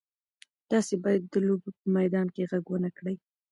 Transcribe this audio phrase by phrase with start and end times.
[0.69, 3.15] تاسي باید د لوبې په میدان کې غږ ونه کړئ.